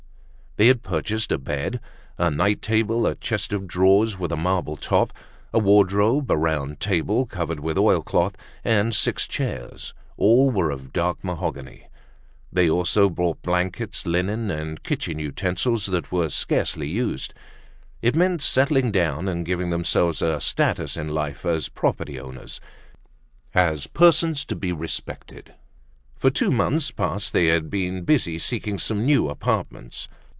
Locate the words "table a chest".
2.61-3.53